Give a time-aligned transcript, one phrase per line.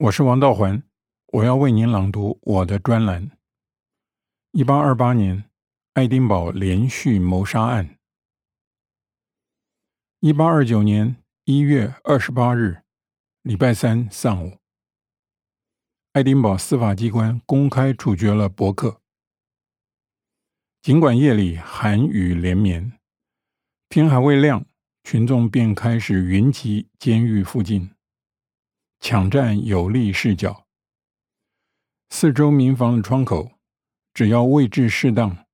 [0.00, 0.82] 我是王道环，
[1.26, 3.32] 我要为您朗读我的专栏。
[4.52, 5.44] 一八二八年，
[5.92, 7.98] 爱丁堡连续谋杀案。
[10.20, 12.82] 一八二九年一月二十八日，
[13.42, 14.56] 礼拜三上午，
[16.14, 19.02] 爱丁堡司法机关公开处决了伯克。
[20.80, 22.90] 尽管夜里寒雨连绵，
[23.90, 24.64] 天还未亮，
[25.04, 27.90] 群众便开始云集监狱附近。
[29.00, 30.66] 抢占有利视角，
[32.10, 33.52] 四周民房的窗口，
[34.12, 35.46] 只要位置适当，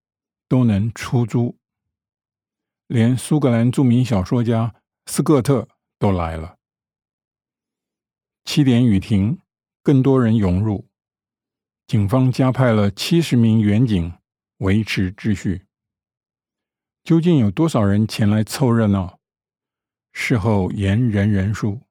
[0.49, 1.57] 都能出租。
[2.89, 4.75] 连苏格兰著名小说家
[5.07, 6.59] 斯科特都来了。
[8.45, 9.39] 七点雨停，
[9.81, 10.89] 更多人涌入，
[11.87, 14.13] 警方加派了七十名远警
[14.59, 15.67] 维持秩序。
[17.05, 19.21] 究竟有多少人前来凑热闹？
[20.13, 21.86] 事后言人人数。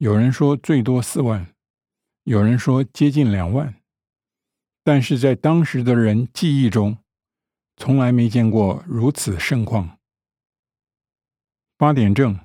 [0.00, 1.54] 有人说最多四万，
[2.22, 3.82] 有人说接近两万，
[4.82, 6.96] 但是在当时的人记忆中，
[7.76, 9.98] 从来没见过如此盛况。
[11.76, 12.40] 八点正，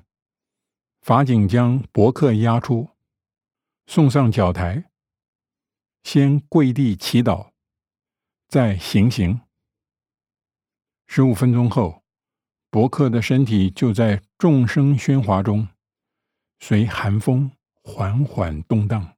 [1.00, 2.90] 法警将伯克押出，
[3.86, 4.90] 送上绞台，
[6.02, 7.52] 先跪地祈祷，
[8.48, 9.40] 再行刑。
[11.06, 12.04] 十五分钟后，
[12.68, 15.66] 伯克的身体就在众声喧哗中。
[16.58, 17.50] 随寒风
[17.82, 19.16] 缓缓动荡。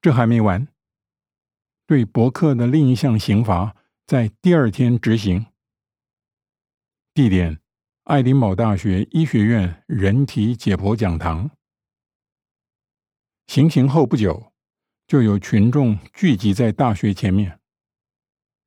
[0.00, 0.68] 这还没完，
[1.86, 5.46] 对伯克的另一项刑罚在第二天执行。
[7.12, 7.60] 地点：
[8.04, 11.50] 爱丁堡大学医学院人体解剖讲堂。
[13.46, 14.52] 行刑后不久，
[15.06, 17.60] 就有群众聚集在大学前面。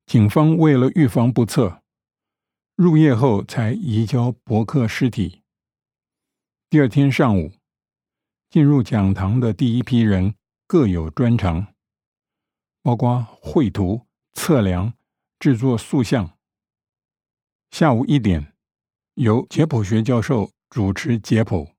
[0.05, 1.81] 警方为了预防不测，
[2.75, 5.42] 入夜后才移交伯克尸体。
[6.73, 7.51] 第二天上午，
[8.49, 10.33] 进入讲堂的第一批人
[10.65, 11.75] 各有专长，
[12.81, 14.95] 包括绘图、测量、
[15.37, 16.35] 制作塑像。
[17.69, 18.55] 下午一点，
[19.13, 21.71] 由解剖学教授主持解剖。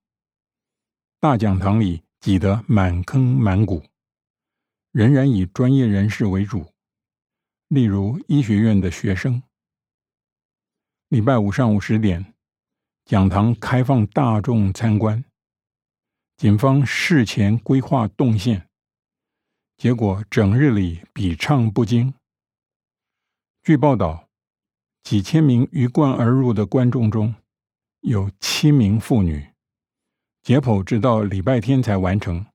[1.18, 3.82] 大讲堂里挤得满坑满谷，
[4.92, 6.72] 仍然以专业人士为主，
[7.66, 9.42] 例如医学院的学生。
[11.08, 12.33] 礼拜五上午十点。
[13.04, 15.22] 讲堂开放大众参观，
[16.38, 18.66] 警方事前规划动线，
[19.76, 22.14] 结果整日里比畅不精。
[23.62, 24.30] 据报道，
[25.02, 27.34] 几千名鱼贯而入的观众中，
[28.00, 29.48] 有七名妇女。
[30.42, 32.46] 解剖直到礼拜天才完成。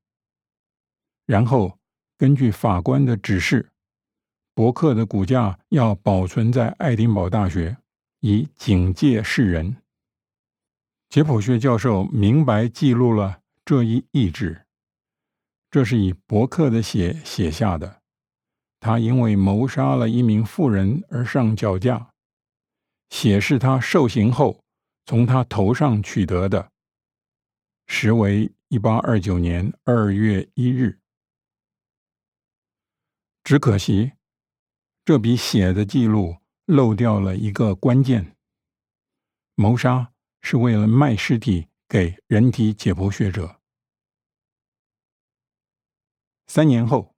[1.28, 1.78] 然后
[2.18, 3.70] 根据法官的指示，
[4.56, 7.78] 伯克的骨架要保存在爱丁堡大学，
[8.22, 9.78] 以警戒世人。
[11.10, 14.68] 解剖学教授明白记录了这一意志，
[15.72, 18.04] 这是以伯克的血写下的。
[18.80, 22.12] 他因为谋杀了一名妇人而上绞架，
[23.10, 24.64] 血是他受刑后
[25.04, 26.72] 从他头上取得的，
[27.88, 31.00] 时为一八二九年二月一日。
[33.44, 34.12] 只可惜，
[35.04, 38.36] 这笔血的记录漏掉了一个关键：
[39.56, 40.12] 谋杀。
[40.42, 43.60] 是为了卖尸体给人体解剖学者。
[46.48, 47.16] 三年后，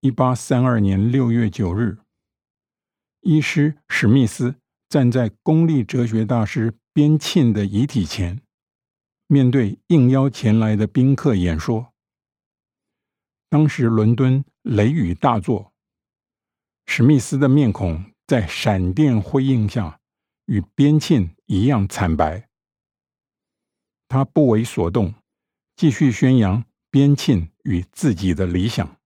[0.00, 1.98] 一八三二年六月九日，
[3.20, 4.56] 医师史密斯
[4.88, 8.42] 站在公立哲学大师边沁的遗体前，
[9.26, 11.92] 面对应邀前来的宾客演说。
[13.50, 15.72] 当时伦敦雷雨大作，
[16.86, 20.00] 史密斯的面孔在闪电辉映下。
[20.46, 22.48] 与边沁一样惨白，
[24.08, 25.14] 他不为所动，
[25.76, 28.96] 继续宣扬边沁与自己的理想。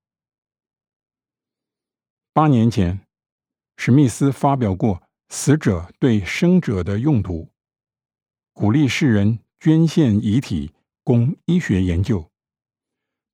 [2.32, 3.00] 八年前，
[3.76, 7.49] 史密斯发表过死者对生者的用途，
[8.53, 10.72] 鼓励世人捐献遗体
[11.03, 12.31] 供医学研究，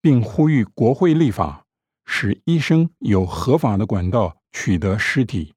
[0.00, 1.66] 并呼吁国会立法，
[2.06, 5.54] 使医生有合法的管道取得尸体。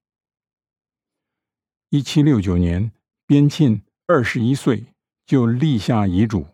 [1.88, 2.92] 一七六九年，
[3.28, 4.86] 边沁二十一岁
[5.26, 6.46] 就立下遗嘱，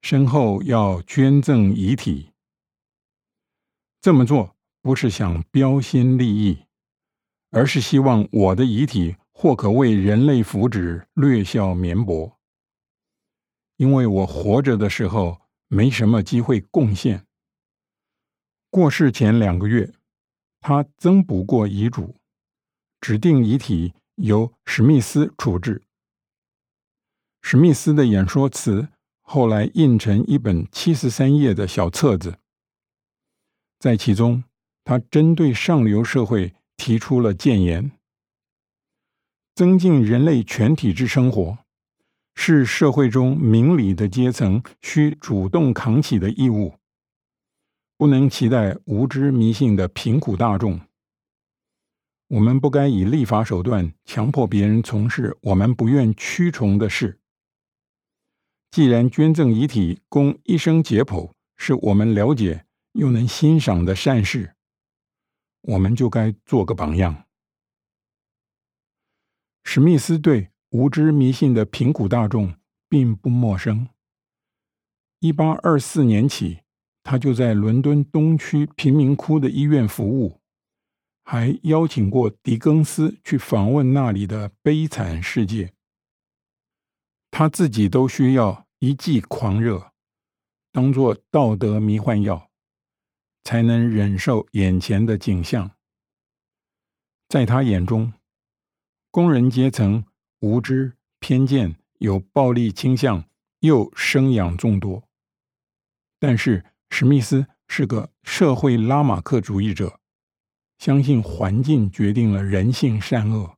[0.00, 2.30] 身后要捐赠遗体。
[4.00, 6.64] 这么做不是想标新立异，
[7.50, 12.38] 而是希望我的遗体或可为人类福祉略效绵薄。
[13.76, 17.26] 因为我活着的时候没什么机会贡献。
[18.70, 19.92] 过世前两个月，
[20.60, 22.16] 他增补过遗嘱，
[23.02, 23.92] 指定遗体。
[24.22, 25.85] 由史密斯处置。
[27.48, 28.88] 史密斯的演说词
[29.22, 32.38] 后来印成一本七十三页的小册子，
[33.78, 34.42] 在其中，
[34.82, 37.92] 他针对上流社会提出了谏言：
[39.54, 41.58] 增进人类全体之生活，
[42.34, 46.74] 是社会中明理的阶层需主动扛起的义务，
[47.96, 50.80] 不能期待无知迷信的贫苦大众。
[52.26, 57.20] 我们不该以立法手段强迫别人从事我们不愿驱从的事。
[58.76, 64.54] 既然捐赠遗体供医生解剖是我们了解又能欣赏的善事，
[65.62, 67.24] 我们就该做个榜样。
[69.64, 72.54] 史密斯对无知迷信的贫苦大众
[72.86, 73.88] 并不陌生。
[75.20, 76.58] 一八二四年起，
[77.02, 80.42] 他就在伦敦东区贫民窟的医院服务，
[81.24, 85.72] 还邀请过狄更斯去访问那里的悲惨世界。
[87.30, 88.65] 他自己都需要。
[88.78, 89.92] 一剂狂热，
[90.70, 92.50] 当作道德迷幻药，
[93.42, 95.70] 才能忍受眼前的景象。
[97.26, 98.12] 在他眼中，
[99.10, 100.04] 工人阶层
[100.40, 103.24] 无知、偏见、有暴力倾向，
[103.60, 105.08] 又生养众多。
[106.18, 109.98] 但是史密斯是个社会拉马克主义者，
[110.76, 113.56] 相信环境决定了人性善恶，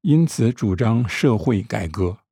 [0.00, 2.23] 因此主张社会改革。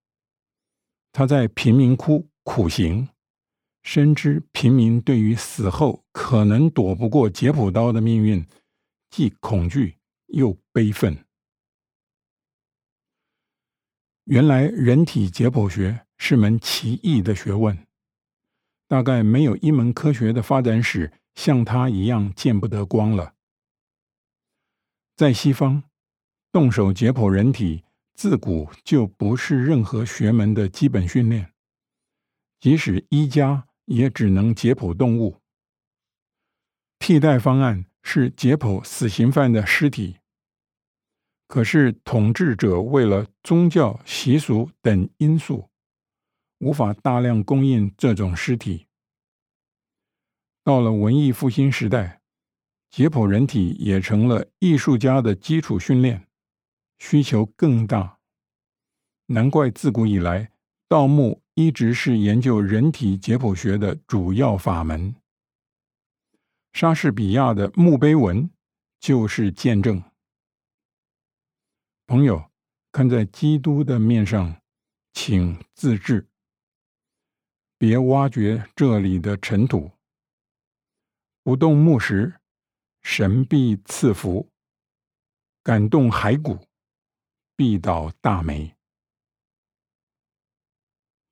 [1.13, 3.11] 他在贫民窟苦行，
[3.83, 8.47] 深知贫民对于死后可能躲不过解剖刀的命运，
[9.11, 9.99] 既恐惧
[10.29, 11.25] 又悲愤。
[14.25, 17.87] 原来人体解剖学是门奇异的学问，
[18.89, 23.35] 大概没有一门科学的发展史像它一样见不得光了。
[25.15, 25.83] 在西方，
[26.51, 27.85] 动手解剖人体。
[28.15, 31.53] 自古就不是任何学门的基本训练，
[32.61, 35.41] 即使医家也只能解剖动物。
[36.99, 40.19] 替代方案是解剖死刑犯的尸体。
[41.49, 45.69] 可是统治者为了宗教习俗等因素，
[46.61, 48.87] 无法大量供应这种尸体。
[50.65, 52.23] 到了文艺复兴时代，
[52.91, 56.27] 解剖人体也成了艺术家的基础训练。
[57.05, 58.21] 需求更大，
[59.27, 60.53] 难怪自古以来，
[60.87, 65.13] 盗墓一直是研究人体解剖学的主要法门。
[66.73, 68.49] 莎士比亚的墓碑文
[69.01, 70.01] 就是见证。
[72.07, 72.49] 朋友，
[72.93, 74.63] 看在基督的面上，
[75.13, 76.29] 请自制，
[77.77, 79.91] 别挖掘这里的尘土。
[81.43, 82.41] 不动墓石，
[83.03, 84.49] 神必赐福；
[85.65, 86.65] 感动骸骨。
[87.63, 88.75] 必倒大霉。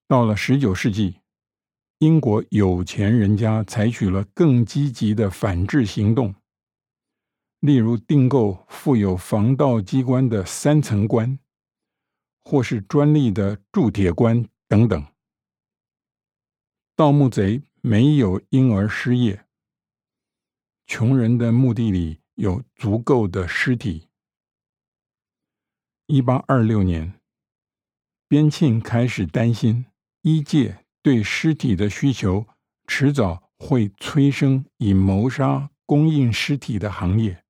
[0.07, 1.17] 到了十九世纪，
[1.99, 6.33] 英国有钱人家采取了更积极的反制行动，
[7.59, 11.37] 例如订购附有防盗机关的三层棺，
[12.45, 15.05] 或是专利的铸铁棺等等。
[16.95, 19.47] 盗墓贼没有因而失业，
[20.87, 24.10] 穷人的墓地里有足够的尸体。
[26.11, 27.15] 一八二六年，
[28.27, 29.87] 边沁开始担心
[30.23, 32.49] 医界对尸体的需求
[32.89, 37.45] 迟早会催生以谋杀供应尸体的行业。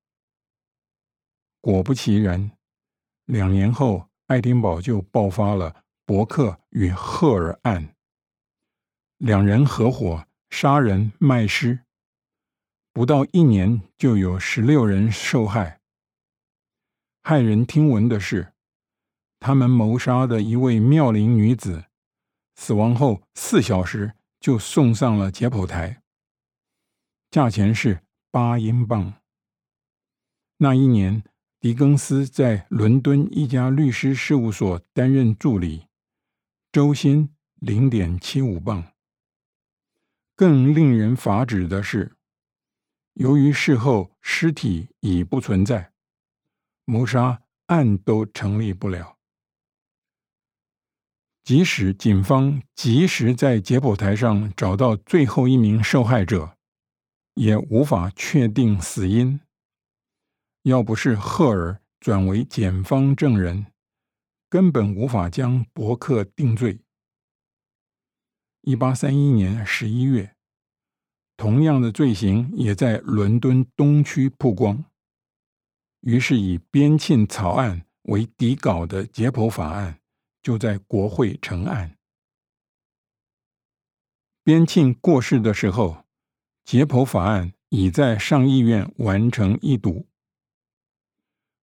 [1.59, 2.51] 果不其然，
[3.25, 7.95] 两年后，爱丁堡就爆发了伯克与赫尔案，
[9.17, 11.79] 两人合伙杀人卖尸，
[12.93, 15.80] 不到一年就有十六人受害。
[17.23, 18.53] 骇人听闻的是，
[19.39, 21.85] 他们谋杀的一位妙龄女子，
[22.55, 26.01] 死亡后四小时就送上了解剖台，
[27.29, 28.01] 价钱是
[28.31, 29.13] 八英镑。
[30.57, 31.23] 那一年，
[31.59, 35.85] 狄更斯在伦敦一家律师事务所担任助理，
[36.71, 38.91] 周薪零点七五镑。
[40.35, 42.15] 更令人发指的是，
[43.13, 45.91] 由于事后尸体已不存在。
[46.91, 49.15] 谋杀案都成立不了，
[51.41, 56.57] 即使警方及时在解剖台上找到最后一名受害者，
[57.35, 59.39] 也无法确定死因。
[60.63, 63.67] 要不是赫尔转为检方证人，
[64.49, 66.81] 根本无法将伯克定罪。
[68.63, 70.35] 一八三一年十一月，
[71.37, 74.83] 同样的罪行也在伦敦东区曝光。
[76.01, 79.99] 于是，以边沁草案为底稿的解剖法案
[80.41, 81.97] 就在国会成案。
[84.43, 86.03] 边沁过世的时候，
[86.65, 90.07] 解剖法案已在上议院完成一读。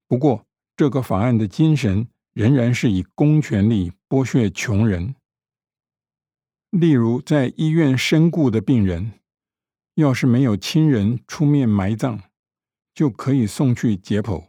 [0.07, 5.17] 不过，这个法案的精神仍然是以公权力剥削穷人。
[6.71, 9.19] 例如，在医院身故的病人，
[9.95, 12.28] 要是没有亲人出面埋葬，
[12.99, 14.49] 就可以送去解剖。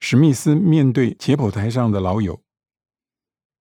[0.00, 2.42] 史密斯面对解剖台上的老友，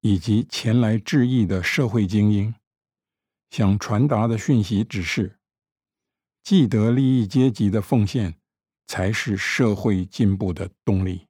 [0.00, 2.54] 以及前来致意的社会精英，
[3.50, 5.40] 想传达的讯息只是：
[6.44, 8.36] 既得利益阶级的奉献
[8.86, 11.26] 才是社会进步的动力。